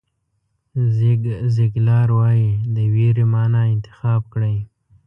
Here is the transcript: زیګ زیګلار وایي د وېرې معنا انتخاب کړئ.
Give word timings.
زیګ 0.95 1.21
زیګلار 1.55 2.07
وایي 2.17 2.49
د 2.75 2.77
وېرې 2.93 3.25
معنا 3.33 3.61
انتخاب 3.75 4.21
کړئ. 4.33 4.57